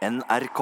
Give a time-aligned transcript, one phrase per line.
[0.00, 0.60] NRK.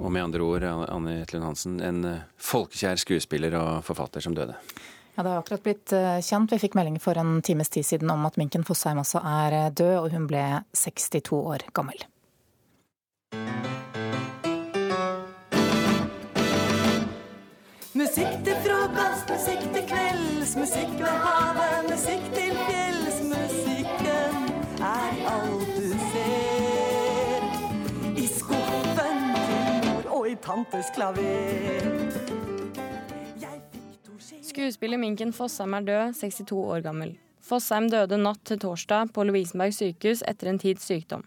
[0.00, 4.56] Og med andre ord, Anne Etlund Hansen, en eh, folkekjær skuespiller og forfatter som døde.
[5.16, 6.54] Ja, Det har akkurat blitt eh, kjent.
[6.54, 9.68] Vi fikk melding for en times tid siden om at Minken Fossheim også er eh,
[9.76, 12.00] død, og hun ble 62 år gammel.
[18.00, 22.99] Musikk til frokost, musikk til kvelds, musikk ved havet, musikk til fjells.
[30.50, 31.22] Tantes klaver.
[34.42, 37.12] Skuespiller Minken Fossheim er død, 62 år gammel.
[37.46, 41.22] Fossheim døde natt til torsdag på Lovisenberg sykehus etter en tids sykdom.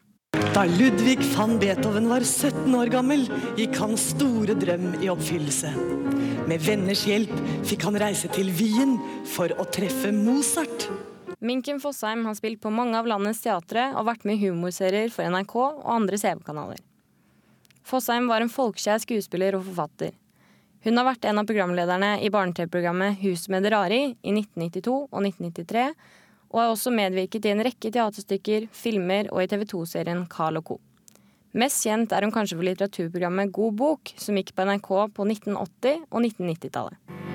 [0.54, 3.26] Da Ludvig van Beethoven var 17 år gammel,
[3.58, 5.72] gikk hans store drøm i oppfyllelse.
[6.50, 7.34] Med venners hjelp
[7.64, 8.98] fikk han reise til Wien
[9.34, 10.90] for å treffe Mozart.
[11.44, 15.32] Minken Fossheim har spilt på mange av landets teatre og vært med i humorserier for
[15.32, 16.84] NRK og andre CV-kanaler.
[17.84, 20.14] Fossheim var en folkekjær skuespiller og forfatter.
[20.84, 25.20] Hun har vært en av programlederne i barne-TV-programmet Hus med det rare i 1992 og
[25.20, 25.86] 1993,
[26.54, 30.80] og har også medvirket i en rekke teaterstykker, filmer og i TV 2-serien Carl Co.
[31.54, 36.08] Mest kjent er hun kanskje for litteraturprogrammet God bok, som gikk på NRK på 1980-
[36.10, 37.33] og 1990-tallet.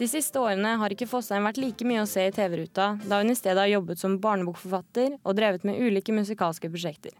[0.00, 3.28] De siste årene har ikke Fossheim vært like mye å se i TV-ruta, da hun
[3.28, 7.12] i stedet har jobbet som barnebokforfatter og drevet med ulike musikalske prosjekter.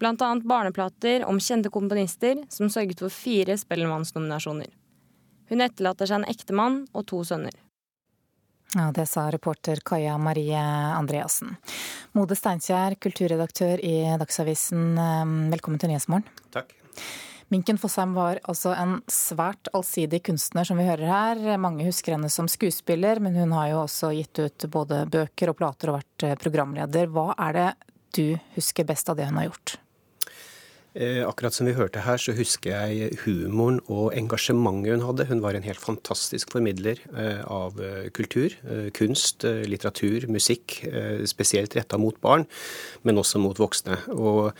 [0.00, 4.70] Blant annet barneplater om kjente komponister, som sørget for fire Spellemannsnominasjoner.
[5.52, 7.58] Hun etterlater seg en ektemann og to sønner.
[8.72, 10.56] Ja, Det sa reporter Kaja Marie
[10.96, 11.58] Andreassen.
[12.16, 16.24] Mode Steinkjer, kulturredaktør i Dagsavisen, eh, velkommen til Nyhetsmorgen.
[16.56, 16.72] Takk.
[17.52, 21.42] Minken Fossheim var altså en svært allsidig kunstner, som vi hører her.
[21.60, 25.58] Mange husker henne som skuespiller, men hun har jo også gitt ut både bøker og
[25.60, 27.12] plater og vært programleder.
[27.12, 27.68] Hva er det
[28.16, 28.24] du
[28.56, 29.76] husker best av det hun har gjort?
[30.94, 35.26] Eh, akkurat som vi hørte her, så husker jeg humoren og engasjementet hun hadde.
[35.30, 38.52] Hun var en helt fantastisk formidler eh, av eh, kultur,
[38.92, 40.82] kunst, litteratur, musikk.
[41.28, 42.44] Spesielt retta mot barn,
[43.08, 43.96] men også mot voksne.
[44.12, 44.52] Og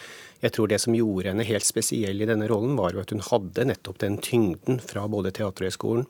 [0.43, 3.25] jeg tror det som gjorde henne helt spesiell i denne rollen, var jo at hun
[3.29, 6.09] hadde nettopp den tyngden fra både Teaterhøgskolen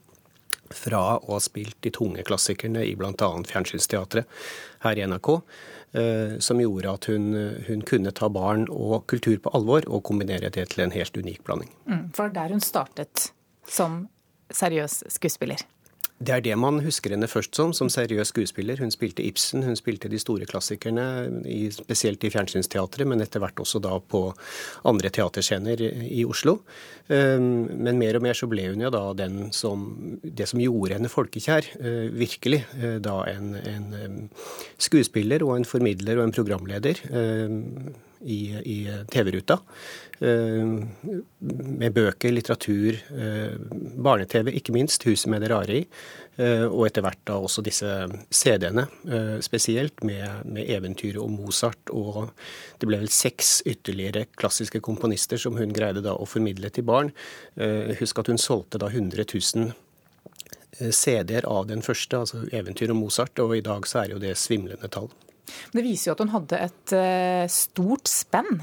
[0.72, 3.12] fra å ha spilt de tunge klassikerne i bl.a.
[3.48, 4.28] Fjernsynsteatret
[4.86, 5.34] her i NRK,
[6.40, 7.34] som gjorde at hun,
[7.66, 11.42] hun, kunne ta barn og kultur på alvor og kombinere det til en helt unik
[11.44, 11.68] blanding.
[11.84, 13.26] Mm, for er der hun startet
[13.68, 14.06] som
[14.48, 15.60] seriøs skuespiller?
[16.22, 18.78] Det er det man husker henne først som, som seriøs skuespiller.
[18.82, 21.04] Hun spilte Ibsen, hun spilte de store klassikerne,
[21.48, 24.24] i, spesielt i Fjernsynsteatret, men etter hvert også da på
[24.88, 26.60] andre teaterscener i Oslo.
[27.10, 29.82] Ehm, men mer og mer så ble hun jo da den som
[30.22, 32.62] Det som gjorde henne folkekjær, eh, virkelig.
[32.78, 34.30] Eh, da en, en
[34.78, 37.92] skuespiller og en formidler og en programleder ehm,
[38.24, 38.78] i, i
[39.10, 39.58] TV-ruta.
[40.22, 40.76] Ehm,
[41.78, 43.54] med bøker, litteratur, eh,
[43.98, 45.02] barne-TV, ikke minst.
[45.02, 45.86] 'Huset med det rare i'.
[46.38, 51.90] Eh, og etter hvert da også disse CD-ene, eh, spesielt med, med eventyret om Mozart.
[51.90, 52.30] Og
[52.78, 57.12] det ble vel seks ytterligere klassiske komponister som hun greide da å formidle til barn.
[57.98, 59.72] Husk at hun solgte da 100 000
[60.90, 64.36] CD-er av den første, altså 'Eventyr om Mozart', og i dag så er jo det
[64.36, 65.10] svimlende tall.
[65.72, 66.94] Det viser jo at hun hadde et
[67.52, 68.62] stort spenn.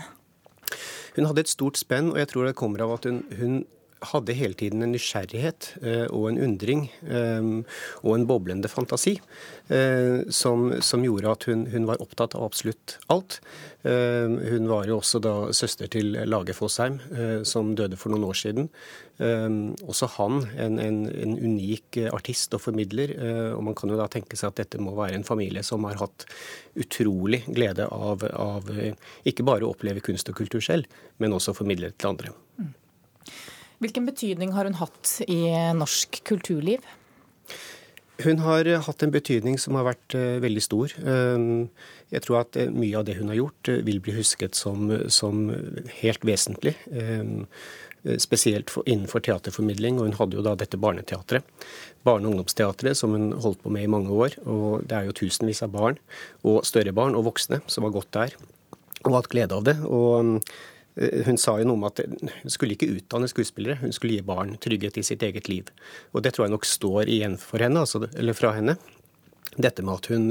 [1.17, 3.59] Hun hadde et stort spenn, og jeg tror det kommer av at hun, hun
[3.99, 7.49] hadde hele tiden en nysgjerrighet eh, og en undring eh,
[8.03, 9.17] og en boblende fantasi
[9.67, 13.39] eh, som, som gjorde at hun, hun, var opptatt av absolutt alt.
[13.79, 16.97] Hun var jo også da søster til Lage Fosheim,
[17.47, 18.67] som døde for noen år siden.
[19.87, 23.13] Også han en, en, en unik artist og formidler,
[23.55, 26.01] og man kan jo da tenke seg at dette må være en familie som har
[26.03, 26.27] hatt
[26.75, 28.67] utrolig glede av, av
[29.23, 32.35] ikke bare å oppleve kunst og kultur selv, men også formidle det til andre.
[32.59, 32.75] Mm.
[33.79, 35.39] Hvilken betydning har hun hatt i
[35.77, 36.83] norsk kulturliv?
[38.19, 40.95] Hun har hatt en betydning som har vært uh, veldig stor.
[40.99, 41.69] Uh,
[42.11, 45.45] jeg tror at uh, mye av det hun har gjort, vil bli husket som, som
[46.01, 46.75] helt vesentlig.
[48.19, 51.47] Spesielt for, innenfor teaterformidling, og hun hadde jo da dette barneteatret.
[52.07, 54.35] Barne- og ungdomsteatret som hun holdt på med i mange år.
[54.47, 55.99] og Det er jo tusenvis av barn,
[56.47, 58.35] og større barn og voksne, som har gått der
[59.07, 59.77] og hatt glede av det.
[59.87, 60.78] og Eh,
[61.25, 64.55] hun sa jo noe om at hun skulle ikke utdanne skuespillere, hun skulle gi barn
[64.61, 65.69] trygghet i sitt eget liv.
[66.13, 68.75] Og det tror jeg nok står igjen for henne, altså, eller fra henne.
[69.55, 70.27] Dette med at hun,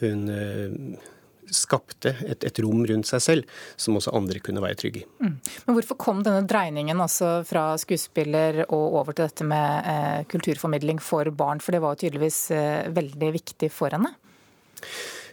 [0.00, 1.06] hun eh,
[1.50, 5.06] skapte et, et, rom rundt seg selv som også andre kunne være trygge i.
[5.22, 5.38] Mm.
[5.66, 11.00] Men hvorfor kom denne dreiningen altså fra skuespiller og over til dette med eh, kulturformidling
[11.04, 14.14] for barn, for det var jo tydeligvis eh, veldig viktig for henne?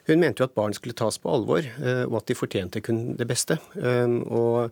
[0.07, 3.17] Hun mente jo at barn skulle tas på alvor, eh, og at de fortjente kun
[3.19, 3.59] det beste.
[3.75, 4.71] Eh, og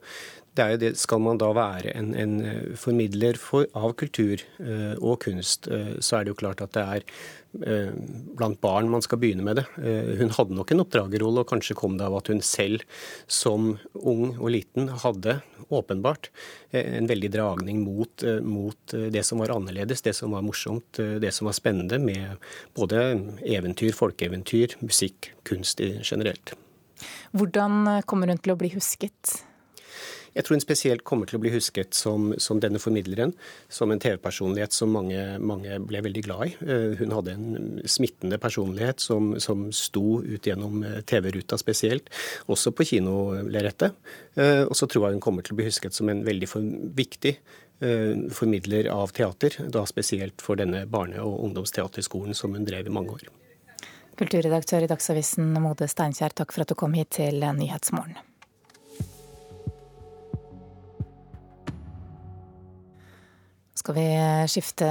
[0.56, 2.36] det er jo det, skal man da være en, en
[2.80, 6.86] formidler for, av kultur uh, og kunst, uh, så er det jo klart at det
[7.00, 7.10] er
[7.56, 9.64] blant barn man skal begynne med det.
[10.20, 12.84] hun hadde nok en oppdragerrolle, og kanskje kom det av at hun selv
[13.32, 15.38] som ung og liten hadde
[15.72, 16.28] åpenbart
[16.76, 21.48] en veldig dragning mot, mot, det som var annerledes, det som var morsomt, det som
[21.48, 22.36] var spennende med
[22.76, 23.08] både
[23.48, 26.58] eventyr, folkeeventyr, musikk, kunst generelt.
[27.32, 29.38] Hvordan kommer hun til å bli husket?
[30.36, 33.32] Jeg tror hun spesielt kommer til å bli husket som, som denne formidleren,
[33.72, 36.56] som en TV-personlighet som mange, mange, ble veldig glad i.
[36.66, 42.12] Eh, hun hadde en smittende personlighet som, som sto ut gjennom eh, TV-ruta spesielt,
[42.52, 43.96] også på kinolerretet.
[44.36, 46.76] Eh, og så tror jeg hun kommer til å bli husket som en veldig for,
[47.00, 47.38] viktig
[48.32, 53.12] formidler av teater, da spesielt for denne barne- og ungdomsteaterskolen som hun drev i mange
[53.18, 53.26] år.
[54.16, 58.16] Kulturredaktør i Dagsavisen Mode Steinkjer, takk for at du kom hit til Nyhetsmorgen.
[63.86, 64.88] Skal vi skifte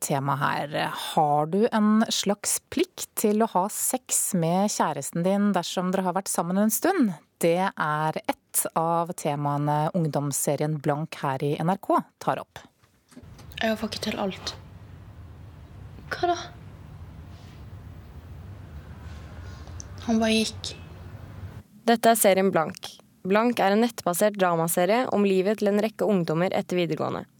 [0.00, 0.90] tema her.
[0.92, 6.16] Har du en slags plikt til å ha sex med kjæresten din dersom dere har
[6.18, 7.14] vært sammen en stund?
[7.40, 11.88] Det er ett av temaene ungdomsserien Blank her i NRK
[12.20, 12.60] tar opp.
[13.62, 14.54] Jeg får ikke til alt.
[16.12, 16.38] Hva da?
[20.04, 20.74] Han bare gikk.
[21.88, 22.98] Dette er serien Blank.
[23.24, 27.30] Blank er en nettbasert dramaserie om livet til en rekke ungdommer etter videregående.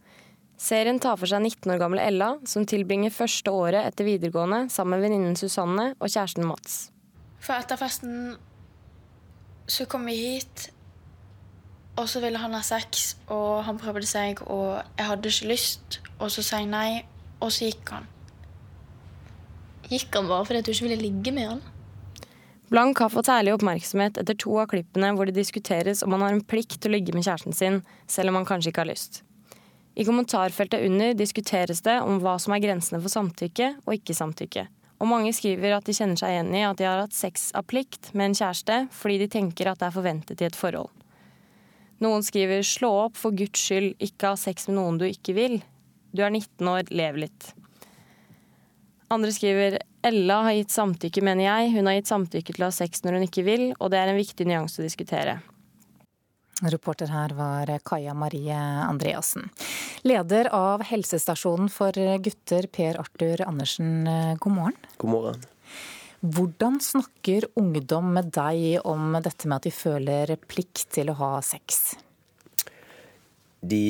[0.57, 4.95] Serien tar for seg 19 år gamle Ella, som tilbringer første året etter videregående sammen
[4.95, 6.77] med venninnen Susanne og kjæresten Mats.
[7.43, 8.37] For etter festen
[9.67, 10.69] så kom vi hit,
[11.99, 15.99] og så ville han ha sex, og han prøvde seg, og jeg hadde ikke lyst,
[16.19, 17.03] og så sa jeg nei,
[17.43, 18.07] og så gikk han.
[19.91, 21.63] Gikk han bare fordi du ikke ville ligge med han?
[22.71, 26.33] Blank har fått ærlig oppmerksomhet etter to av klippene hvor det diskuteres om han har
[26.33, 29.21] en plikt til å ligge med kjæresten sin, selv om han kanskje ikke har lyst.
[29.95, 34.65] I kommentarfeltet under diskuteres det om hva som er grensene for samtykke og ikke samtykke.
[34.99, 37.63] Og mange skriver at de kjenner seg igjen i at de har hatt sex av
[37.71, 40.91] plikt med en kjæreste fordi de tenker at det er forventet i et forhold.
[42.03, 45.61] Noen skriver 'slå opp, for guds skyld, ikke ha sex med noen du ikke vil'.
[46.11, 47.53] Du er 19 år, lev litt.
[49.09, 51.71] Andre skriver 'Ella har gitt samtykke, mener jeg.
[51.71, 54.11] Hun har gitt samtykke til å ha sex når hun ikke vil', og det er
[54.11, 55.39] en viktig nyanse å diskutere.
[56.63, 58.55] Reporter her var Kaja Marie
[58.85, 59.49] Andreassen.
[60.07, 61.91] Leder av helsestasjonen for
[62.23, 64.07] gutter, Per Arthur Andersen,
[64.39, 64.79] god morgen.
[65.01, 65.43] God morgen.
[66.25, 71.31] Hvordan snakker ungdom med deg om dette med at de føler plikt til å ha
[71.45, 71.97] sex?
[73.65, 73.81] De,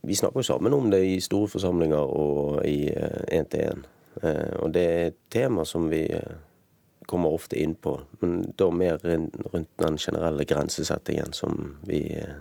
[0.00, 3.82] vi snakker sammen om det i store forsamlinger og i én-til-én.
[4.22, 6.36] Eh, eh, og det er et tema som vi eh,
[7.08, 7.94] kommer ofte inn på.
[8.20, 12.36] Men da mer rundt den generelle grensesettingen som vi eh,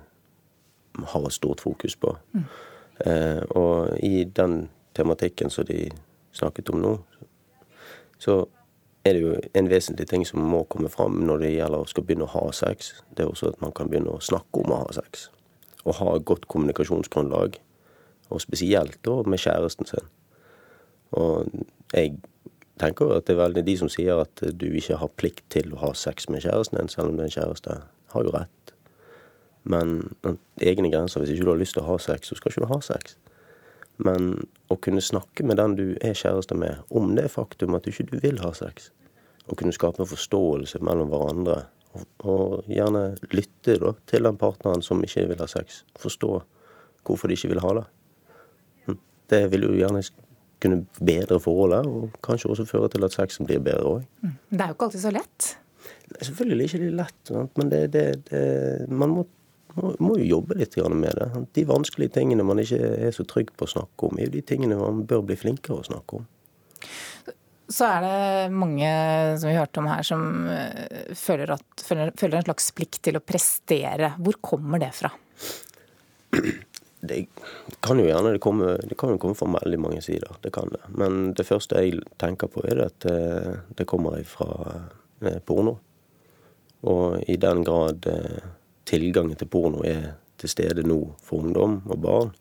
[1.14, 2.18] har et stort fokus på.
[2.34, 2.44] Mm.
[3.06, 5.86] Eh, og i den tematikken som de
[6.36, 6.94] snakket om nå,
[8.20, 8.42] så
[9.06, 12.06] er det jo en vesentlig ting som må komme fram når det gjelder å skal
[12.08, 12.92] begynne å ha sex.
[13.16, 15.30] Det er også at man kan begynne å snakke om å ha sex.
[15.86, 17.56] Og ha et godt kommunikasjonsgrunnlag.
[18.28, 20.10] Og spesielt da med kjæresten sin.
[21.16, 21.48] Og
[21.94, 22.18] jeg
[22.80, 25.82] tenker at det er veldig de som sier at du ikke har plikt til å
[25.86, 27.78] ha sex med kjæresten din, selv om det er en kjæreste,
[28.14, 28.74] har jo rett.
[29.68, 29.98] Men
[30.64, 31.22] egne grenser.
[31.22, 33.18] Hvis ikke du har lyst til å ha sex, så skal ikke du ha sex.
[33.98, 34.30] Men
[34.70, 38.22] å kunne snakke med den du er kjæreste med, om det faktum at du ikke
[38.22, 38.92] vil ha sex,
[39.48, 41.64] og kunne skape en forståelse mellom hverandre,
[41.98, 46.32] og, og gjerne lytte da, til den partneren som ikke vil ha sex, forstå
[47.08, 47.86] hvorfor de ikke vil ha det.
[48.86, 49.00] Hm.
[49.34, 50.04] Det vil jo gjerne
[50.64, 54.06] kunne bedre forholdet, og kanskje også føre til at sexen blir bedre òg.
[54.24, 54.36] Mm.
[54.50, 55.50] Det er jo ikke alltid så lett?
[56.18, 58.46] Selvfølgelig ikke det er lett, men det, det, det,
[58.90, 59.26] man må,
[59.76, 61.28] må, må, jo jobbe litt med det.
[61.58, 64.46] De vanskelige tingene man ikke er så trygg på å snakke om, er jo de
[64.48, 66.28] tingene man bør bli flinkere å snakke om.
[67.68, 68.90] Så er det mange
[69.42, 73.20] som vi hørte om her, som eh, føler, at, føler, føler en slags plikt til
[73.20, 74.14] å prestere.
[74.24, 75.12] Hvor kommer det fra?
[77.00, 77.26] Det
[77.80, 80.32] kan jo gjerne det komme, det kan jo komme fra veldig mange sider.
[80.42, 80.82] det kan det.
[80.90, 84.82] Men det første jeg tenker på, er at eh, det kommer fra
[85.22, 85.78] eh, porno.
[86.82, 88.42] Og i den grad eh,
[88.86, 92.34] tilgangen til porno er til stede nå for ungdom og barn,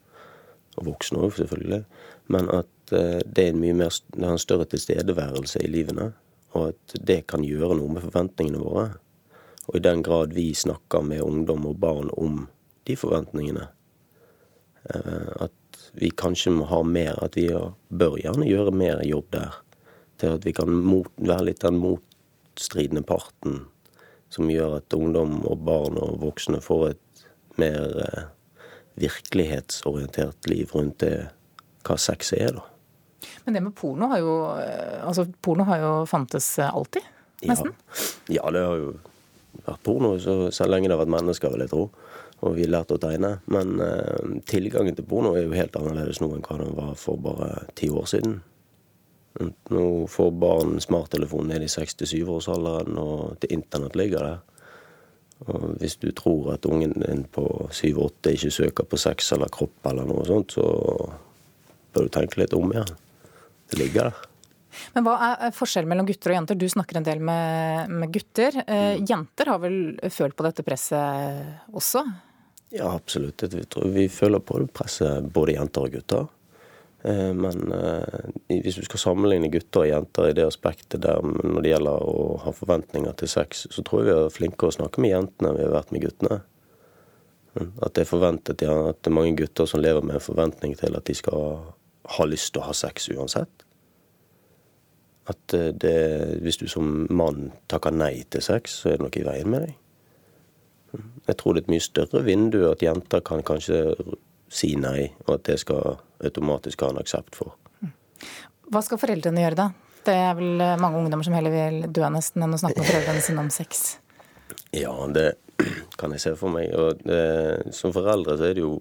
[0.77, 1.85] og voksne òg selvfølgelig,
[2.29, 6.11] men at det er en mye mer, det har en større tilstedeværelse i livene,
[6.53, 8.91] og at det kan gjøre noe med forventningene våre
[9.67, 12.45] Og i den grad vi snakker med ungdom og barn om
[12.87, 13.67] de forventningene,
[14.87, 17.49] at vi kanskje må ha mer, at vi
[17.89, 19.57] bør gjerne gjøre mer jobb der.
[20.21, 23.65] Til at vi kan mot, være litt den motstridende parten
[24.33, 27.27] som gjør at ungdom og barn og voksne får et
[27.61, 28.25] mer eh,
[29.01, 31.29] virkelighetsorientert liv rundt det
[31.87, 32.65] hva sex er, da.
[33.47, 34.33] Men det med porno har jo
[35.07, 37.05] Altså, porno har jo fantes alltid,
[37.47, 37.73] nesten?
[38.29, 38.91] Ja, ja det har jo
[39.65, 41.87] vært porno så, så lenge det har vært mennesker, vil jeg tro.
[42.45, 43.37] Og vi har lært å tegne.
[43.53, 47.21] Men eh, tilgangen til porno er jo helt annerledes nå enn hva den var for
[47.23, 48.41] bare ti år siden.
[49.73, 54.45] Nå får barn smarttelefon ned i 6-7-årsalderen, og til internett ligger der.
[55.47, 59.91] Og hvis du tror at ungen din på 7-8 ikke søker på sex eller kropp
[59.91, 60.65] eller noe sånt, så
[61.93, 62.97] bør du tenke litt om igjen.
[63.69, 64.25] Det ligger der.
[64.95, 66.59] Men hva er forskjellen mellom gutter og jenter?
[66.59, 68.63] Du snakker en del med, med gutter.
[68.67, 69.05] Eh, mm.
[69.09, 69.81] jenter har vel
[70.13, 72.05] følt på dette presset også?
[72.75, 73.45] Ja, absolutt.
[73.95, 76.27] Vi føler på det presset, både jenter og gutter.
[77.07, 81.63] Eh, men eh, hvis du skal sammenligne gutter og jenter i det aspektet der når
[81.63, 85.05] det gjelder å ha forventninger til sex, så tror jeg vi er flinkere å snakke
[85.05, 86.41] med jentene enn vi har vært med guttene.
[87.57, 90.75] At det er forventet ja, at det er mange gutter som lever med en forventning
[90.77, 91.63] til at de skal
[92.17, 93.66] ha lyst til å ha sex uansett.
[95.31, 95.97] At eh, det,
[96.45, 99.67] hvis du som mann takker nei til sex, så er det noe i veien med
[99.67, 99.75] deg.
[101.27, 103.81] Jeg tror det er et mye større vindu at jenter kan kanskje
[104.53, 107.57] si nei, og at det skal automatisk ha en aksept for.
[108.71, 109.67] Hva skal foreldrene gjøre da?
[110.07, 112.91] Det er vel eh, mange ungdommer som heller vil dø nesten enn å snakke med
[112.93, 113.87] foreldrene sine om sex?
[114.77, 115.39] Ja, det
[115.99, 116.71] kan jeg se for meg.
[116.77, 118.77] Og det, som foreldre så er det jo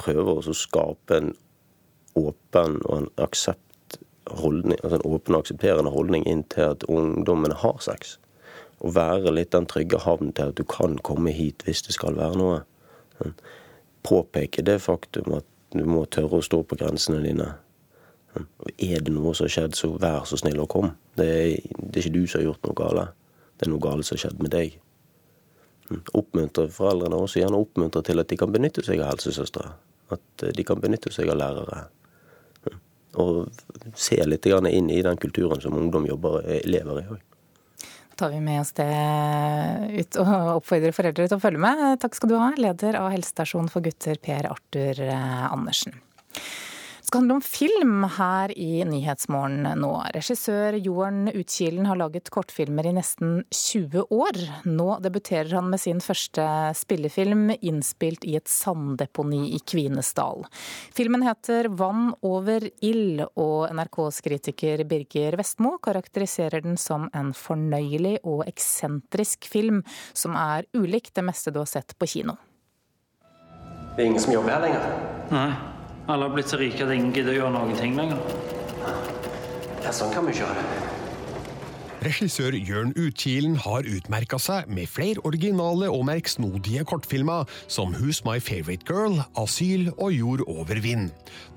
[0.00, 1.32] prøver å skape en
[2.18, 3.69] åpen og en aksept
[4.38, 8.18] holdning, altså en åpen og aksepterende holdning inn til at ungdommene har sex.
[8.80, 12.16] Å være litt den trygge havnen til at du kan komme hit hvis det skal
[12.16, 12.60] være noe
[14.06, 17.52] påpeke det faktum at du må tørre å stå på grensene dine.
[18.80, 20.92] Er det noe som har skjedd, så vær så snill og kom.
[21.18, 23.18] Det er, det er ikke du som har gjort noe galt.
[23.58, 24.78] Det er noe galt som har skjedd med deg.
[26.16, 29.72] Oppmuntre foreldrene også gjerne oppmuntre til at de kan benytte seg av helsesøstre.
[30.14, 31.84] At de kan benytte seg av lærere.
[33.18, 33.48] Og
[33.98, 37.18] se litt inn i den kulturen som ungdom jobber, lever i òg
[38.20, 38.84] tar vi med oss det
[39.96, 41.80] ut og oppfordrer foreldre til å følge med.
[42.02, 45.96] Takk skal du ha, leder av helsestasjonen for gutter, Per Arthur eh, Andersen
[47.10, 49.88] skal handle om film her i Nyhetsmorgen nå.
[50.14, 54.38] Regissør Jorn Utkilen har laget kortfilmer i nesten 20 år.
[54.70, 56.44] Nå debuterer han med sin første
[56.78, 60.46] spillefilm, innspilt i et sanddeponi i Kvinesdal.
[60.94, 68.20] Filmen heter 'Vann over ild', og NRKs kritiker Birger Vestmo karakteriserer den som en fornøyelig
[68.22, 69.82] og eksentrisk film,
[70.14, 72.38] som er ulik det meste du har sett på kino.
[73.96, 75.30] Det er ingen som jobber her lenger?
[75.34, 75.79] Nei.
[76.10, 78.18] Alle har blitt så rike at ingen gidder å gjøre noen ting lenger.
[79.84, 80.89] Ja, sånn kan vi ikke ha det.
[82.00, 88.38] Regissør Jørn Utkilen har utmerka seg med flere originale og merksnodige kortfilmer som Who's My
[88.40, 91.10] Favorite Girl, Asyl og Jord over vind.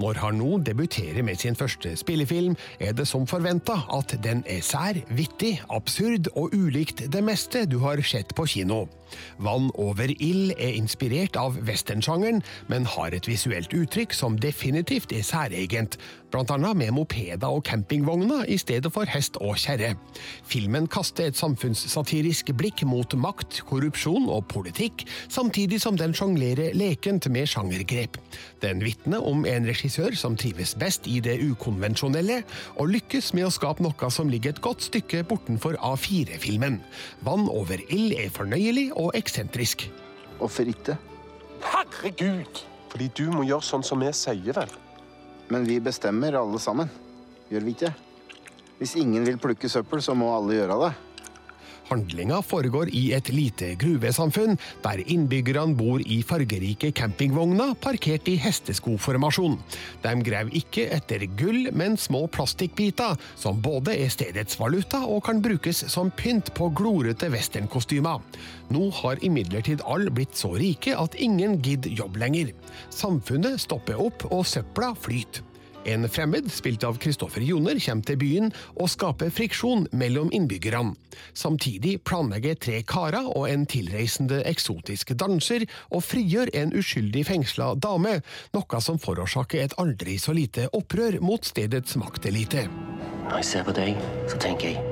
[0.03, 4.59] Når han nå debuterer med sin første spillefilm, er det som forventa at den er
[4.59, 8.83] sær, vittig, absurd og ulikt det meste du har sett på kino.
[9.37, 15.25] Vann over ild er inspirert av westernsjangeren, men har et visuelt uttrykk som definitivt er
[15.25, 15.97] særegent,
[16.33, 16.57] bl.a.
[16.73, 19.93] med mopeder og campingvogner i stedet for hest og kjerre.
[20.49, 27.29] Filmen kaster et samfunnssatirisk blikk mot makt, korrupsjon og politikk, samtidig som den sjonglerer lekent
[27.29, 28.17] med sjangergrep.
[28.65, 32.41] Den vitner om en regissør som trives best i det ukonvensjonelle,
[32.81, 36.81] og lykkes med å skape noe som ligger et godt stykke bortenfor A4-filmen.
[37.23, 39.91] Vann over ild er fornøyelig og og eksentrisk.
[40.37, 40.97] Hvorfor ikke?
[41.63, 42.63] Herregud!
[42.89, 44.73] Fordi du må gjøre sånn som vi sier, vel?
[45.51, 46.91] Men vi bestemmer alle sammen.
[47.51, 47.93] Gjør vi ikke?
[48.83, 50.93] Hvis ingen vil plukke søppel, så må alle gjøre det.
[51.87, 59.55] Handlinga foregår i et lite gruvesamfunn, der innbyggerne bor i fargerike campingvogner parkert i hesteskoformasjon.
[60.03, 65.39] De graver ikke etter gull, men små plastikkbiter, som både er stedets valuta og kan
[65.43, 68.19] brukes som pynt på glorete westernkostymer.
[68.75, 72.51] Nå har imidlertid alle blitt så rike at ingen gidder jobb lenger.
[72.91, 75.52] Samfunnet stopper opp, og søpla flyter.
[75.85, 80.95] En fremmed, spilt av Kristoffer Joner, kommer til byen og skaper friksjon mellom innbyggerne.
[81.35, 88.21] Samtidig planlegger tre karer og en tilreisende eksotisk danser å frigjøre en uskyldig fengsla dame,
[88.55, 92.69] noe som forårsaker et aldri så lite opprør mot stedets maktelite.
[93.27, 93.99] Når jeg ser på deg,
[94.31, 94.89] så tenker jeg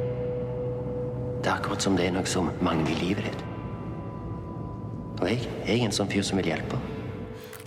[1.41, 3.45] Det er akkurat som det er noe som mangler i livet ditt.
[5.21, 6.77] Og jeg, jeg er en sånn fyr som vil hjelpe.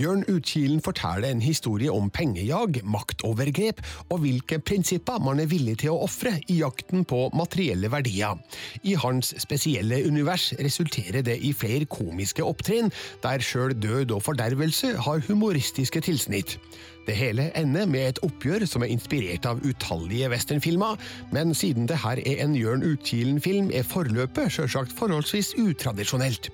[0.01, 5.93] Jørn Utkilen forteller en historie om pengejag, maktovergrep og hvilke prinsipper man er villig til
[5.93, 8.41] å ofre i jakten på materielle verdier.
[8.83, 12.91] I hans spesielle univers resulterer det i flere komiske opptrinn,
[13.23, 16.59] der sjøl død og fordervelse har humoristiske tilsnitt.
[17.05, 20.97] Det hele ender med et oppgjør som er inspirert av utallige westernfilmer,
[21.37, 26.49] men siden det her er en Jørn Utkilen-film, er forløpet sjølsagt forholdsvis utradisjonelt.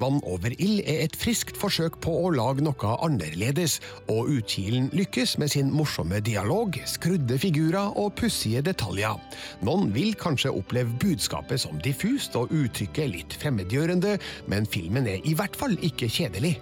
[0.00, 3.78] Vann over ild er et friskt forsøk på å lage noe annerledes,
[4.10, 9.20] og Utkilen lykkes med sin morsomme dialog, skrudde figurer og pussige detaljer.
[9.62, 14.18] Noen vil kanskje oppleve budskapet som diffust og uttrykket litt fremmedgjørende,
[14.50, 16.56] men filmen er i hvert fall ikke kjedelig.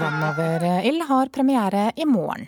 [0.00, 2.46] Vann over ild har premiere i morgen.